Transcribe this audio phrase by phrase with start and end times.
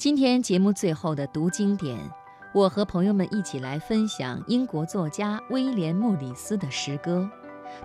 [0.00, 1.98] 今天节目最后的读经典，
[2.54, 7.28] 我和朋友们一起来分享英国作家威廉·莫里斯的诗歌。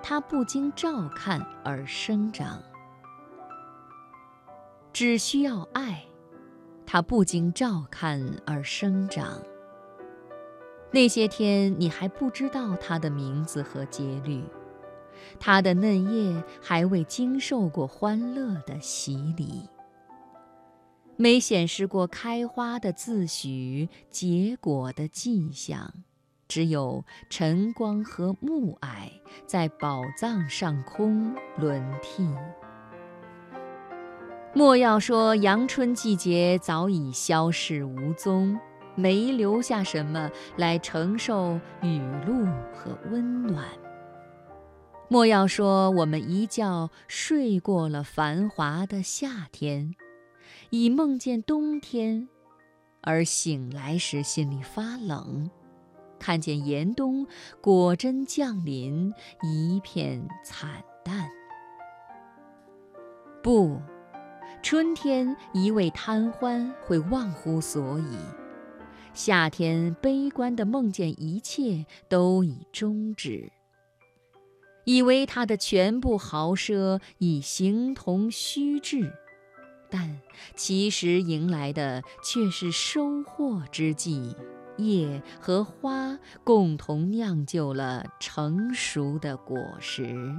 [0.00, 2.62] 它不经照看而生长，
[4.92, 6.04] 只需要爱。
[6.86, 9.42] 它不经照看而生长。
[10.92, 14.44] 那些天，你还不知道它的名字和节律，
[15.40, 19.68] 它的嫩叶还未经受过欢乐的洗礼。
[21.16, 25.92] 没显示过开花的自诩，结果的迹象，
[26.48, 29.08] 只有晨光和暮霭
[29.46, 32.28] 在宝藏上空轮替。
[34.52, 38.58] 莫要说阳春季节早已消逝无踪，
[38.94, 43.64] 没留下什么来承受雨露和温暖。
[45.08, 49.94] 莫要说我们一觉睡过了繁华的夏天。
[50.76, 52.28] 已梦见冬天，
[53.00, 55.48] 而醒来时心里发冷，
[56.18, 57.28] 看见严冬
[57.60, 61.28] 果真降临，一片惨淡。
[63.40, 63.80] 不，
[64.64, 68.18] 春天一味贪欢会忘乎所以，
[69.12, 73.52] 夏天悲观地梦见一切都已终止，
[74.84, 79.12] 以为他的全部豪奢已形同虚掷。
[79.96, 80.20] 但
[80.56, 84.34] 其实迎来的却是收获之际，
[84.76, 90.34] 叶和花共同酿就了成熟的果实。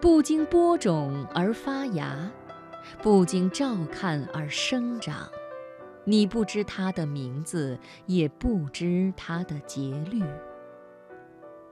[0.00, 2.28] 不经播种而发芽，
[3.00, 5.28] 不经照看而生长，
[6.04, 10.20] 你不知它的名字，也不知它的节律。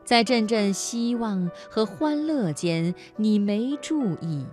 [0.05, 4.47] 在阵阵希望和欢乐间，你没注意。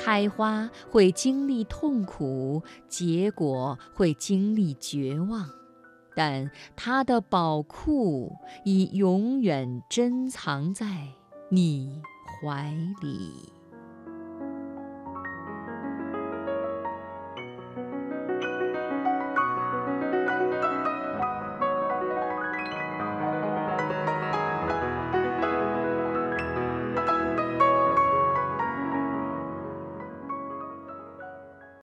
[0.00, 5.50] 开花会经历痛苦，结果会经历绝望，
[6.14, 8.32] 但它的宝库
[8.64, 10.86] 已永远珍藏在
[11.50, 12.00] 你
[12.40, 12.72] 怀
[13.02, 13.57] 里。